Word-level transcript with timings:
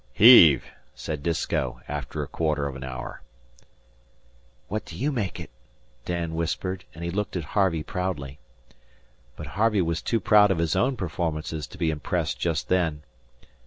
"Heave!" 0.13 0.65
said 0.95 1.21
Disko, 1.21 1.79
after 1.87 2.23
a 2.23 2.27
quarter 2.27 2.65
of 2.65 2.75
an 2.75 2.83
hour. 2.83 3.21
"What 4.67 4.83
d'you 4.85 5.11
make 5.11 5.39
it?" 5.39 5.51
Dan 6.05 6.33
whispered, 6.33 6.85
and 6.95 7.03
he 7.03 7.11
looked 7.11 7.35
at 7.35 7.43
Harvey 7.53 7.83
proudly. 7.83 8.39
But 9.35 9.45
Harvey 9.61 9.83
was 9.83 10.01
too 10.01 10.19
proud 10.19 10.49
of 10.49 10.57
his 10.57 10.75
own 10.75 10.97
performances 10.97 11.67
to 11.67 11.77
be 11.77 11.91
impressed 11.91 12.39
just 12.39 12.67
then. 12.67 13.03